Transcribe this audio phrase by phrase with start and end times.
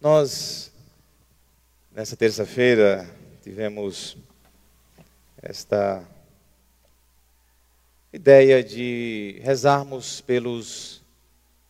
[0.00, 0.70] Nós,
[1.90, 3.04] nessa terça-feira,
[3.42, 4.16] tivemos
[5.42, 6.08] esta
[8.12, 11.02] ideia de rezarmos pelos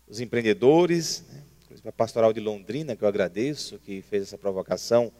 [0.06, 1.42] os empreendedores, né?
[1.86, 5.10] a pastoral de Londrina, que eu agradeço, que fez essa provocação,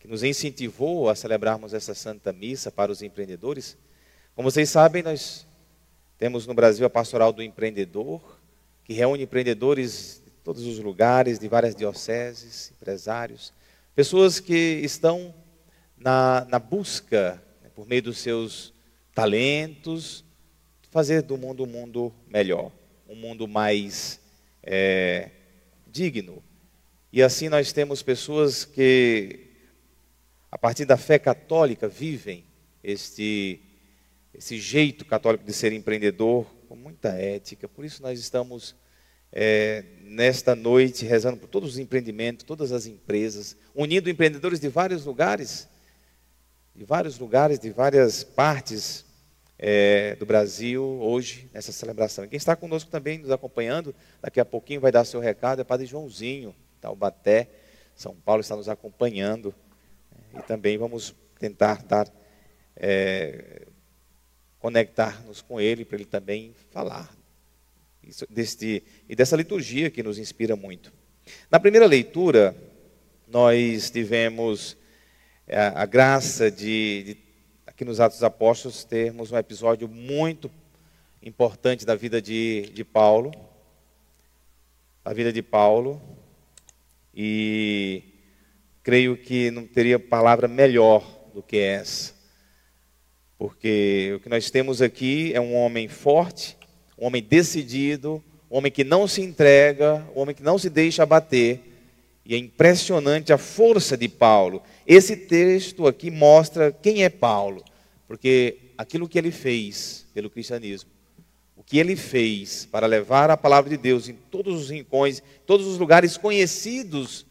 [0.00, 3.76] que nos incentivou a celebrarmos essa Santa Missa para os empreendedores.
[4.34, 5.46] Como vocês sabem, nós
[6.16, 8.22] temos no Brasil a pastoral do empreendedor,
[8.82, 13.52] que reúne empreendedores todos os lugares, de várias dioceses, empresários,
[13.96, 15.34] pessoas que estão
[15.98, 18.72] na, na busca, né, por meio dos seus
[19.12, 20.24] talentos,
[20.92, 22.70] fazer do mundo um mundo melhor,
[23.08, 24.20] um mundo mais
[24.62, 25.30] é,
[25.84, 26.40] digno.
[27.12, 29.48] E assim nós temos pessoas que,
[30.48, 32.44] a partir da fé católica, vivem
[32.84, 33.60] este,
[34.32, 37.68] esse jeito católico de ser empreendedor com muita ética.
[37.68, 38.76] Por isso nós estamos
[39.32, 45.04] é, nesta noite, rezando por todos os empreendimentos, todas as empresas, unindo empreendedores de vários
[45.04, 45.68] lugares,
[46.74, 49.04] de vários lugares, de várias partes
[49.58, 52.24] é, do Brasil, hoje, nessa celebração.
[52.24, 55.64] E quem está conosco também, nos acompanhando, daqui a pouquinho vai dar seu recado, é
[55.64, 57.48] Padre Joãozinho, Taubaté,
[57.94, 59.54] São Paulo, está nos acompanhando.
[60.34, 62.10] E também vamos tentar dar,
[62.76, 63.66] é,
[64.58, 67.10] conectar-nos com ele, para ele também falar
[68.28, 70.92] deste, e dessa liturgia que nos inspira muito.
[71.50, 72.56] Na primeira leitura,
[73.26, 74.76] nós tivemos
[75.48, 77.16] a, é, a graça de, de,
[77.66, 80.50] aqui nos Atos dos Apóstolos, termos um episódio muito
[81.22, 83.32] importante da vida de, de Paulo,
[85.04, 86.00] a vida de Paulo,
[87.14, 88.04] e
[88.82, 91.02] creio que não teria palavra melhor
[91.34, 92.14] do que essa,
[93.36, 96.55] porque o que nós temos aqui é um homem forte,
[96.98, 101.02] um homem decidido, um homem que não se entrega, um homem que não se deixa
[101.02, 101.60] abater.
[102.24, 104.62] E é impressionante a força de Paulo.
[104.86, 107.62] Esse texto aqui mostra quem é Paulo,
[108.08, 110.90] porque aquilo que ele fez pelo cristianismo,
[111.56, 115.66] o que ele fez para levar a palavra de Deus em todos os rincões, todos
[115.66, 117.26] os lugares conhecidos,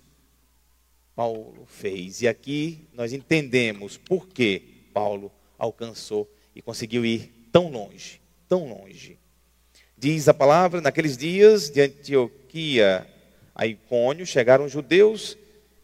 [1.15, 2.21] Paulo fez.
[2.21, 4.61] E aqui nós entendemos por que
[4.93, 9.17] Paulo alcançou e conseguiu ir tão longe, tão longe.
[9.97, 13.07] Diz a palavra, naqueles dias de Antioquia
[13.53, 15.37] a Icônio chegaram judeus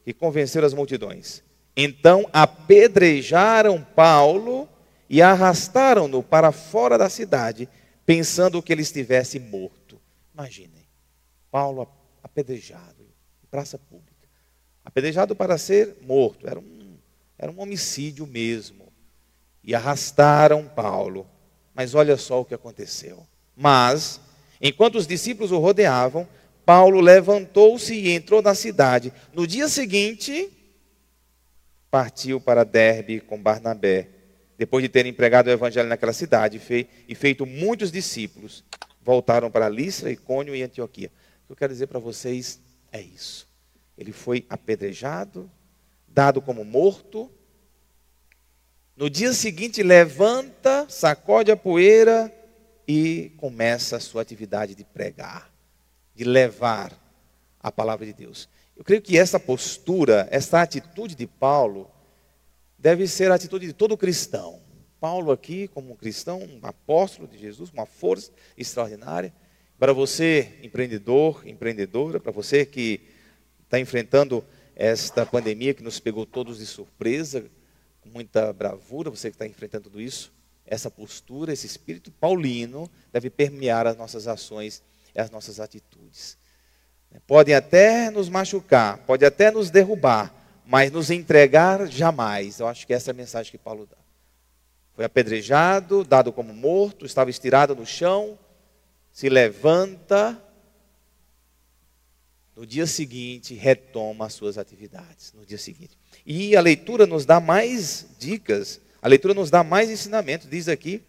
[0.04, 1.42] que convenceram as multidões.
[1.76, 4.68] Então apedrejaram Paulo
[5.10, 7.70] e arrastaram-no para fora da cidade,
[8.06, 10.00] pensando que ele estivesse morto.
[10.34, 10.86] Imaginem,
[11.50, 11.88] Paulo
[12.24, 13.04] apedrejado
[13.44, 14.12] em praça pública.
[14.84, 16.98] Apedrejado para ser morto, era um,
[17.38, 18.92] era um homicídio mesmo.
[19.64, 21.28] E arrastaram Paulo.
[21.74, 23.26] Mas olha só o que aconteceu.
[23.56, 24.20] Mas,
[24.62, 26.28] enquanto os discípulos o rodeavam,
[26.66, 29.12] Paulo levantou-se e entrou na cidade.
[29.34, 30.50] No dia seguinte,
[31.90, 34.08] partiu para Derbe com Barnabé.
[34.58, 36.62] Depois de terem pregado o evangelho naquela cidade
[37.08, 38.64] e feito muitos discípulos,
[39.02, 41.12] voltaram para Listra, Icônio e Antioquia.
[41.44, 42.60] O que eu quero dizer para vocês
[42.92, 43.50] é isso.
[43.98, 45.50] Ele foi apedrejado,
[46.08, 47.30] dado como morto.
[48.96, 52.32] No dia seguinte, levanta, sacode a poeira
[52.94, 55.50] e começa a sua atividade de pregar,
[56.14, 56.92] de levar
[57.58, 58.50] a palavra de Deus.
[58.76, 61.90] Eu creio que essa postura, essa atitude de Paulo,
[62.78, 64.60] deve ser a atitude de todo cristão.
[65.00, 69.34] Paulo, aqui, como um cristão, um apóstolo de Jesus, uma força extraordinária.
[69.80, 73.00] Para você, empreendedor, empreendedora, para você que
[73.64, 74.44] está enfrentando
[74.76, 77.46] esta pandemia que nos pegou todos de surpresa,
[78.02, 80.34] com muita bravura, você que está enfrentando tudo isso,
[80.72, 84.82] essa postura, esse espírito paulino deve permear as nossas ações
[85.14, 86.38] e as nossas atitudes.
[87.28, 90.34] Podem até nos machucar, pode até nos derrubar,
[90.66, 92.62] mas nos entregar jamais.
[92.62, 93.98] Eu acho que essa é a mensagem que Paulo dá.
[94.96, 98.40] Foi apedrejado, dado como morto, estava estirado no chão,
[99.12, 100.42] se levanta.
[102.56, 105.34] No dia seguinte, retoma as suas atividades.
[105.34, 105.98] No dia seguinte.
[106.26, 110.48] E a leitura nos dá mais dicas a leitura nos dá mais ensinamento.
[110.48, 111.02] Diz aqui,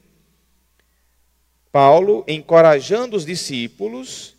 [1.70, 4.36] Paulo, encorajando os discípulos,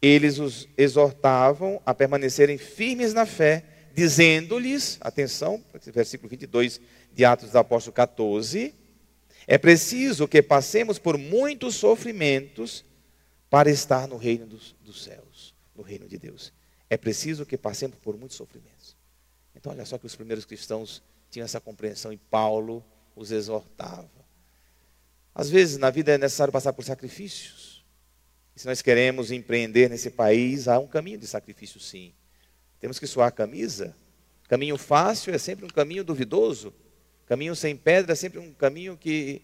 [0.00, 6.80] eles os exortavam a permanecerem firmes na fé, dizendo-lhes, atenção, versículo 22
[7.12, 8.74] de Atos dos Apóstolos 14,
[9.46, 12.84] é preciso que passemos por muitos sofrimentos
[13.48, 16.52] para estar no reino dos, dos céus, no reino de Deus.
[16.90, 18.96] É preciso que passemos por muitos sofrimentos.
[19.56, 22.84] Então, olha só que os primeiros cristãos tinham essa compreensão e Paulo
[23.14, 24.08] os exortava.
[25.34, 27.84] Às vezes na vida é necessário passar por sacrifícios.
[28.56, 32.12] E se nós queremos empreender nesse país, há um caminho de sacrifício sim.
[32.80, 33.94] Temos que suar a camisa.
[34.48, 36.74] Caminho fácil é sempre um caminho duvidoso.
[37.26, 39.42] Caminho sem pedra é sempre um caminho que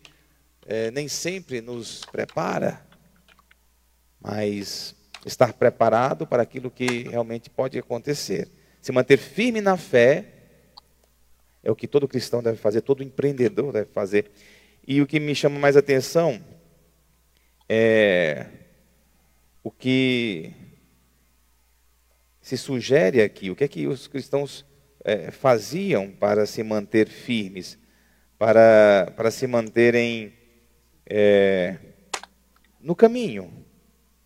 [0.67, 2.85] é, nem sempre nos prepara.
[4.21, 8.49] Mas estar preparado para aquilo que realmente pode acontecer.
[8.81, 10.34] Se manter firme na fé
[11.65, 14.31] é o que todo cristão deve fazer, todo empreendedor deve fazer.
[14.87, 16.39] E o que me chama mais atenção
[17.67, 18.47] é
[19.63, 20.53] o que
[22.43, 24.67] se sugere aqui, o que é que os cristãos
[25.03, 27.79] é, faziam para se manter firmes,
[28.39, 30.35] para, para se manterem
[31.07, 31.79] é,
[32.79, 33.51] no caminho.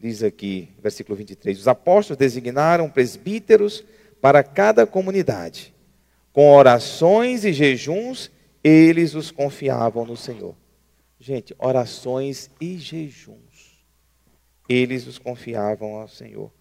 [0.00, 3.84] Diz aqui, versículo 23: Os apóstolos designaram presbíteros
[4.20, 5.72] para cada comunidade.
[6.32, 8.30] Com orações e jejuns,
[8.62, 10.54] eles os confiavam no Senhor.
[11.18, 13.84] Gente, orações e jejuns.
[14.68, 16.52] Eles os confiavam ao Senhor.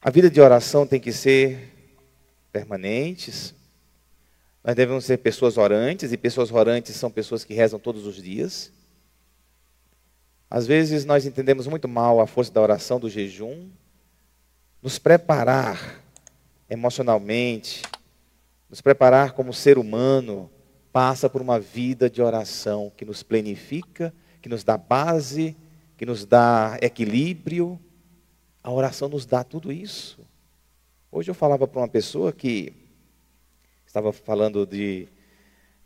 [0.00, 1.72] A vida de oração tem que ser
[2.52, 3.54] permanentes.
[4.62, 8.70] Nós devemos ser pessoas orantes, e pessoas orantes são pessoas que rezam todos os dias.
[10.48, 13.68] Às vezes nós entendemos muito mal a força da oração, do jejum.
[14.80, 16.02] Nos preparar
[16.68, 17.82] emocionalmente,
[18.74, 20.50] nos preparar como ser humano,
[20.92, 24.12] passa por uma vida de oração que nos planifica,
[24.42, 25.56] que nos dá base,
[25.96, 27.78] que nos dá equilíbrio.
[28.64, 30.26] A oração nos dá tudo isso.
[31.12, 32.72] Hoje eu falava para uma pessoa que
[33.86, 35.06] estava falando de,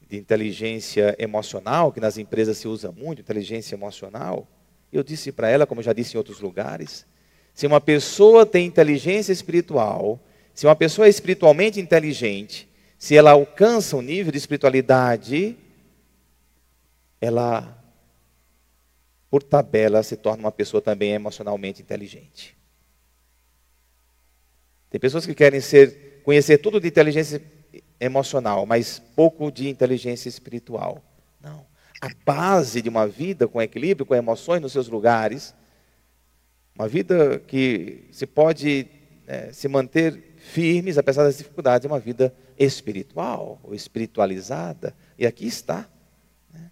[0.09, 4.49] de inteligência emocional, que nas empresas se usa muito, inteligência emocional.
[4.91, 7.07] Eu disse para ela, como eu já disse em outros lugares,
[7.53, 10.19] se uma pessoa tem inteligência espiritual,
[10.55, 12.67] se uma pessoa é espiritualmente inteligente,
[12.99, 15.57] se ela alcança um nível de espiritualidade,
[17.21, 17.81] ela,
[19.31, 22.59] por tabela, se torna uma pessoa também emocionalmente inteligente.
[24.91, 27.41] Tem pessoas que querem ser, conhecer tudo de inteligência
[28.01, 31.01] emocional, mas pouco de inteligência espiritual.
[31.41, 31.65] Não.
[32.01, 35.55] A base de uma vida com equilíbrio, com emoções nos seus lugares,
[36.75, 38.89] uma vida que se pode
[39.27, 44.95] é, se manter firmes, apesar das dificuldades, uma vida espiritual ou espiritualizada.
[45.19, 45.89] E aqui está.
[46.53, 46.71] Né?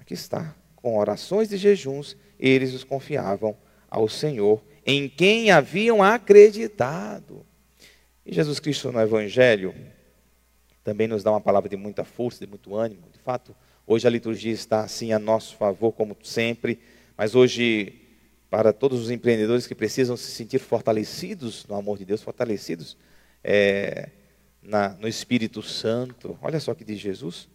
[0.00, 0.54] Aqui está.
[0.74, 3.56] Com orações e jejuns, eles os confiavam
[3.88, 7.44] ao Senhor, em quem haviam acreditado.
[8.24, 9.74] E Jesus Cristo no Evangelho
[10.84, 13.08] também nos dá uma palavra de muita força, de muito ânimo.
[13.12, 13.54] De fato,
[13.86, 16.78] hoje a liturgia está assim a nosso favor, como sempre,
[17.16, 18.05] mas hoje
[18.50, 22.96] para todos os empreendedores que precisam se sentir fortalecidos no amor de Deus, fortalecidos
[23.42, 24.10] é,
[24.62, 26.38] na, no Espírito Santo.
[26.40, 27.48] Olha só o que diz Jesus,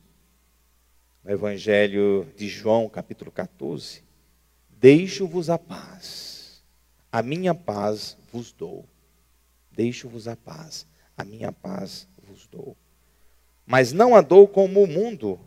[1.23, 4.03] no Evangelho de João, capítulo 14:
[4.69, 6.63] Deixo-vos a paz,
[7.11, 8.85] a minha paz vos dou.
[9.71, 10.85] Deixo-vos a paz,
[11.15, 12.75] a minha paz vos dou.
[13.65, 15.39] Mas não a dou como o mundo,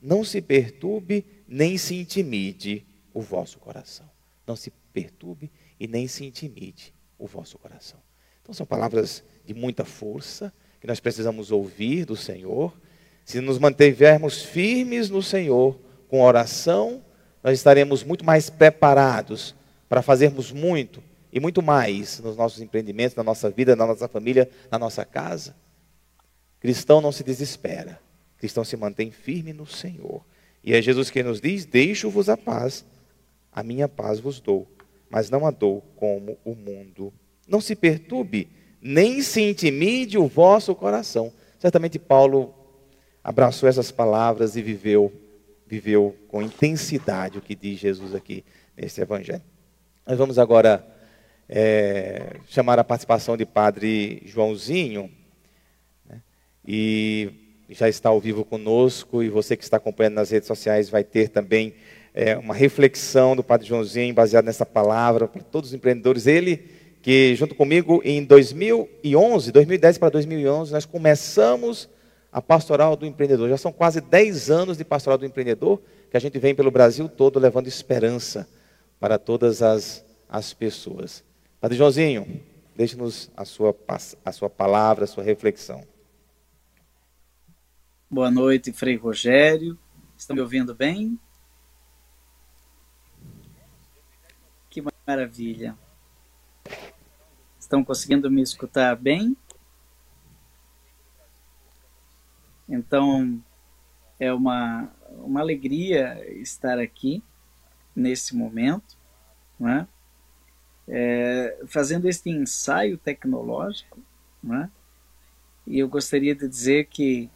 [0.00, 4.08] não se perturbe nem se intimide o vosso coração.
[4.50, 5.48] Não se perturbe
[5.78, 8.00] e nem se intimide o vosso coração.
[8.42, 12.76] Então são palavras de muita força que nós precisamos ouvir do Senhor.
[13.24, 17.00] Se nos mantivermos firmes no Senhor com oração,
[17.44, 19.54] nós estaremos muito mais preparados
[19.88, 21.00] para fazermos muito
[21.32, 25.54] e muito mais nos nossos empreendimentos, na nossa vida, na nossa família, na nossa casa.
[26.58, 28.00] Cristão não se desespera.
[28.36, 30.24] Cristão se mantém firme no Senhor.
[30.64, 32.84] E é Jesus que nos diz: Deixo-vos a paz,
[33.52, 34.66] a minha paz vos dou
[35.10, 37.12] mas não a dou como o mundo.
[37.48, 38.48] Não se perturbe,
[38.80, 41.32] nem se intimide o vosso coração.
[41.58, 42.54] Certamente Paulo
[43.22, 45.12] abraçou essas palavras e viveu,
[45.66, 48.44] viveu com intensidade o que diz Jesus aqui
[48.76, 49.42] nesse evangelho.
[50.06, 50.86] Nós vamos agora
[51.48, 55.10] é, chamar a participação de Padre Joãozinho,
[56.08, 56.22] né,
[56.64, 57.30] e
[57.68, 61.28] já está ao vivo conosco, e você que está acompanhando nas redes sociais vai ter
[61.28, 61.74] também
[62.14, 66.26] é, uma reflexão do Padre Joãozinho baseada nessa palavra para todos os empreendedores.
[66.26, 71.88] Ele que junto comigo em 2011, 2010 para 2011, nós começamos
[72.30, 73.48] a pastoral do empreendedor.
[73.48, 77.08] Já são quase 10 anos de pastoral do empreendedor que a gente vem pelo Brasil
[77.08, 78.48] todo levando esperança
[78.98, 81.24] para todas as, as pessoas.
[81.60, 82.42] Padre Joãozinho,
[82.76, 83.74] deixe-nos a sua,
[84.24, 85.82] a sua palavra, a sua reflexão.
[88.10, 89.78] Boa noite, Frei Rogério.
[90.18, 91.18] Estão me ouvindo bem?
[95.10, 95.76] Maravilha.
[97.58, 99.36] Estão conseguindo me escutar bem?
[102.68, 103.42] Então,
[104.20, 104.88] é uma,
[105.18, 107.24] uma alegria estar aqui
[107.92, 108.96] nesse momento,
[109.58, 109.88] né?
[110.86, 113.98] é, fazendo este ensaio tecnológico,
[114.40, 114.70] né?
[115.66, 117.28] e eu gostaria de dizer que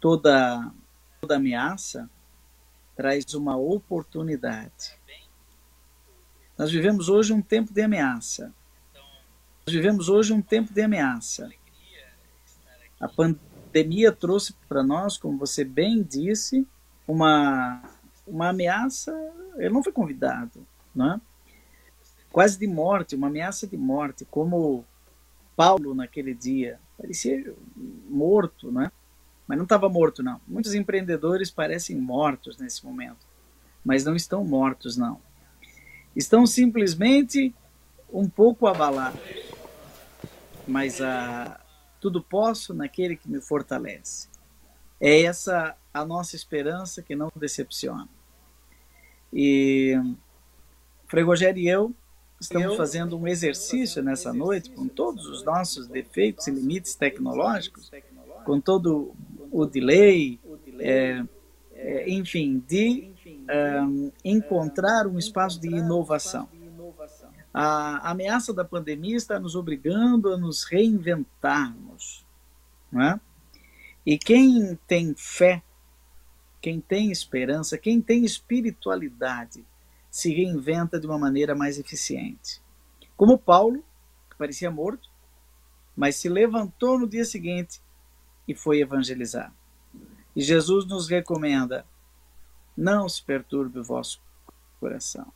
[0.00, 0.72] toda,
[1.20, 2.08] toda ameaça
[2.96, 5.01] traz uma oportunidade.
[6.62, 8.54] Nós vivemos hoje um tempo de ameaça.
[9.66, 11.50] Nós vivemos hoje um tempo de ameaça.
[13.00, 16.64] A pandemia trouxe para nós, como você bem disse,
[17.04, 17.82] uma,
[18.24, 19.12] uma ameaça.
[19.56, 20.64] Ele não foi convidado,
[20.94, 21.20] não é?
[22.30, 24.84] quase de morte, uma ameaça de morte, como
[25.56, 26.78] Paulo naquele dia.
[26.96, 27.52] Parecia
[28.08, 28.92] morto, né?
[29.48, 30.40] Mas não estava morto, não.
[30.46, 33.26] Muitos empreendedores parecem mortos nesse momento,
[33.84, 35.20] mas não estão mortos, não.
[36.14, 37.54] Estão simplesmente
[38.12, 39.20] um pouco abalados.
[40.66, 41.60] Mas a,
[42.00, 44.28] tudo posso naquele que me fortalece.
[45.00, 48.08] É essa a nossa esperança que não decepciona.
[49.32, 49.94] E
[51.06, 51.94] Frei Rogério e eu
[52.42, 57.88] Estamos fazendo um exercício nessa noite com todos os nossos defeitos e limites tecnológicos,
[58.44, 59.14] com todo
[59.52, 60.40] o delay,
[60.80, 61.22] é,
[61.72, 63.11] é, enfim, de
[63.82, 66.48] um, encontrar um espaço de inovação.
[67.52, 72.24] A ameaça da pandemia está nos obrigando a nos reinventarmos.
[72.90, 73.20] Não é?
[74.04, 75.62] E quem tem fé,
[76.60, 79.64] quem tem esperança, quem tem espiritualidade,
[80.10, 82.60] se reinventa de uma maneira mais eficiente.
[83.16, 83.84] Como Paulo,
[84.30, 85.10] que parecia morto,
[85.96, 87.80] mas se levantou no dia seguinte
[88.48, 89.52] e foi evangelizar.
[90.34, 91.86] E Jesus nos recomenda:
[92.76, 94.20] não se perturbe o vosso
[94.80, 95.32] coração.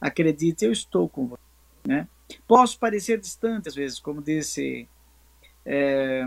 [0.00, 1.42] Acredite, eu estou com você.
[1.86, 2.08] Né?
[2.46, 4.88] Posso parecer distante às vezes, como disse,
[5.64, 6.22] é,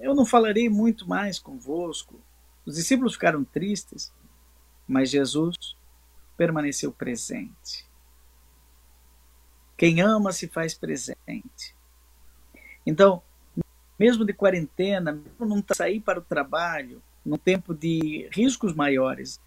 [0.00, 2.20] eu não falarei muito mais convosco.
[2.66, 4.12] Os discípulos ficaram tristes,
[4.86, 5.76] mas Jesus
[6.36, 7.88] permaneceu presente.
[9.76, 11.74] Quem ama se faz presente.
[12.86, 13.22] Então,
[13.98, 19.40] mesmo de quarentena, mesmo não sair para o trabalho, num tempo de riscos maiores,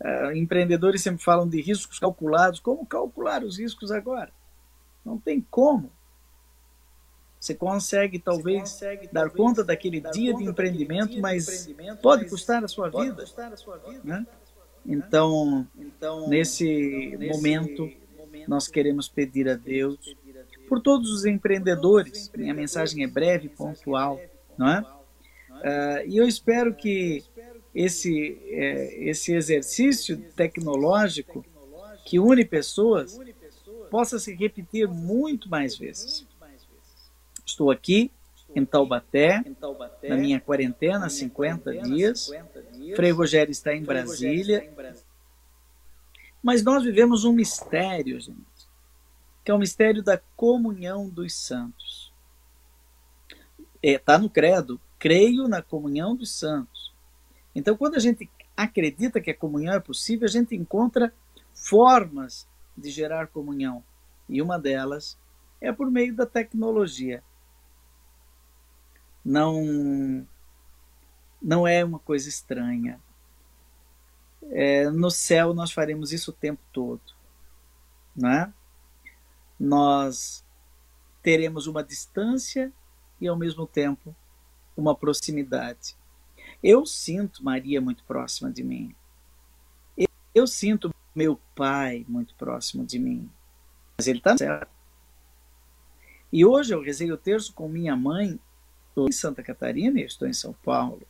[0.00, 2.60] uh, empreendedores sempre falam de riscos calculados.
[2.60, 4.32] Como calcular os riscos agora?
[5.04, 5.90] Não tem como.
[7.38, 11.46] Você consegue talvez Você consegue, dar talvez, conta daquele dar dia, de, empreendimento, dia mas
[11.46, 13.22] de empreendimento, mas pode custar a sua vida.
[13.22, 14.26] A sua vida né?
[14.84, 19.98] Então, então nesse, nesse momento, momento, nós queremos pedir a Deus
[20.68, 22.30] por todos os empreendedores.
[22.36, 24.20] Minha mensagem é breve, pontual,
[24.56, 24.99] não é?
[25.60, 27.22] Uh, e eu espero que
[27.74, 31.44] esse, é, esse exercício tecnológico
[32.04, 33.18] que une pessoas
[33.90, 36.26] possa se repetir muito mais vezes.
[37.44, 38.10] Estou aqui
[38.54, 39.44] em Taubaté,
[40.08, 42.30] na minha quarentena, 50 dias.
[42.96, 44.72] Frei Rogério está em Brasília.
[46.42, 48.40] Mas nós vivemos um mistério, gente,
[49.44, 52.12] que é o mistério da comunhão dos santos.
[53.82, 56.94] Está é, tá no credo, creio na comunhão dos santos.
[57.54, 61.12] Então, quando a gente acredita que a comunhão é possível, a gente encontra
[61.52, 63.82] formas de gerar comunhão.
[64.28, 65.18] E uma delas
[65.60, 67.24] é por meio da tecnologia
[69.24, 70.26] não
[71.42, 73.00] não é uma coisa estranha.
[74.50, 77.00] É, no céu nós faremos isso o tempo todo,
[78.14, 78.52] né?
[79.58, 80.44] Nós
[81.22, 82.72] teremos uma distância
[83.20, 84.14] e ao mesmo tempo
[84.80, 85.96] uma proximidade.
[86.62, 88.94] Eu sinto Maria muito próxima de mim.
[89.96, 93.30] Eu, eu sinto meu pai muito próximo de mim.
[93.96, 94.66] Mas ele está céu.
[96.32, 98.38] E hoje eu rezei o terço com minha mãe
[98.90, 101.02] estou em Santa Catarina e estou em São Paulo.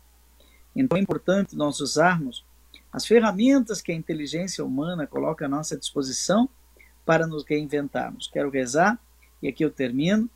[0.75, 2.45] Então é importante nós usarmos
[2.93, 6.49] as ferramentas que a inteligência humana coloca à nossa disposição
[7.05, 8.29] para nos reinventarmos.
[8.29, 8.99] Quero rezar,
[9.43, 10.29] e aqui eu termino,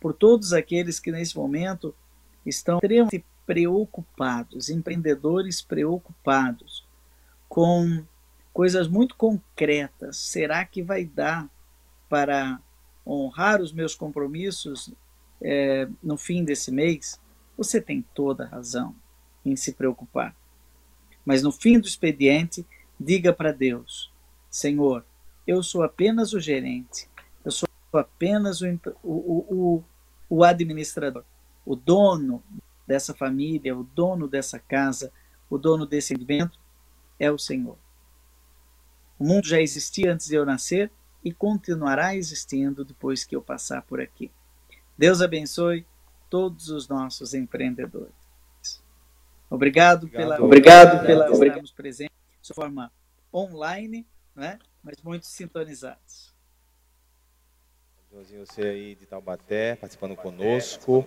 [0.00, 1.94] por todos aqueles que nesse momento
[2.44, 6.86] estão extremamente preocupados, empreendedores preocupados
[7.48, 8.04] com
[8.52, 10.16] coisas muito concretas.
[10.16, 11.48] Será que vai dar
[12.08, 12.60] para
[13.06, 14.92] honrar os meus compromissos
[15.40, 17.18] é, no fim desse mês,
[17.56, 18.94] você tem toda a razão
[19.44, 20.34] em se preocupar.
[21.24, 22.66] Mas no fim do expediente,
[22.98, 24.12] diga para Deus:
[24.50, 25.04] Senhor,
[25.46, 27.08] eu sou apenas o gerente,
[27.44, 28.66] eu sou apenas o,
[29.02, 29.84] o, o,
[30.30, 31.24] o administrador,
[31.66, 32.42] o dono
[32.86, 35.12] dessa família, o dono dessa casa,
[35.50, 36.58] o dono desse evento
[37.18, 37.76] é o Senhor.
[39.18, 40.90] O mundo já existia antes de eu nascer
[41.22, 44.30] e continuará existindo depois que eu passar por aqui.
[44.96, 45.84] Deus abençoe
[46.30, 48.14] todos os nossos empreendedores.
[49.50, 52.90] Obrigado, obrigado pela obrigado pela estarmos presentes de forma
[53.34, 54.58] online, né?
[54.82, 56.29] mas muito sintonizados.
[58.12, 61.06] Joãozinho, você aí de Taubaté, participando conosco.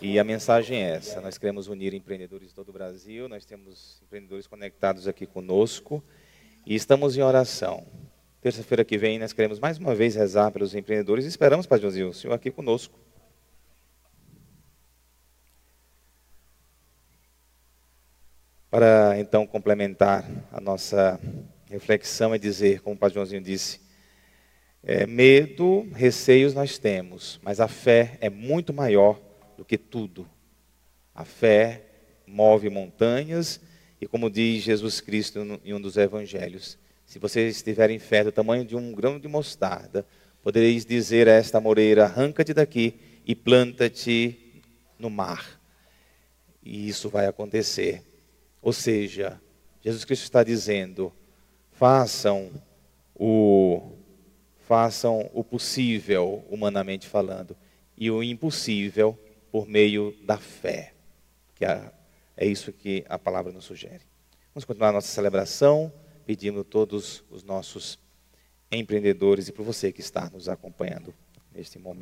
[0.00, 4.00] E a mensagem é essa: nós queremos unir empreendedores de todo o Brasil, nós temos
[4.04, 6.00] empreendedores conectados aqui conosco
[6.64, 7.84] e estamos em oração.
[8.40, 12.10] Terça-feira que vem nós queremos mais uma vez rezar pelos empreendedores e esperamos, Pai Joãozinho,
[12.10, 12.96] o senhor aqui conosco.
[18.70, 21.18] Para então complementar a nossa
[21.68, 23.87] reflexão e dizer, como o Pai Joãozinho disse,
[24.82, 29.20] é, medo, receios nós temos, mas a fé é muito maior
[29.56, 30.28] do que tudo.
[31.14, 31.84] A fé
[32.26, 33.60] move montanhas
[34.00, 38.64] e, como diz Jesus Cristo em um dos evangelhos, se vocês tiverem fé do tamanho
[38.64, 40.06] de um grão de mostarda,
[40.42, 42.94] podereis dizer a esta moreira: arranca-te daqui
[43.26, 44.62] e planta-te
[44.98, 45.60] no mar.
[46.62, 48.02] E isso vai acontecer.
[48.60, 49.40] Ou seja,
[49.82, 51.12] Jesus Cristo está dizendo:
[51.72, 52.50] façam
[53.14, 53.97] o
[54.68, 57.56] façam o possível, humanamente falando,
[57.96, 59.18] e o impossível
[59.50, 60.92] por meio da fé.
[61.54, 61.90] Que é,
[62.46, 64.02] isso que a palavra nos sugere.
[64.54, 65.90] Vamos continuar a nossa celebração,
[66.26, 67.98] pedindo a todos os nossos
[68.70, 71.14] empreendedores e para você que está nos acompanhando
[71.50, 71.96] neste momento.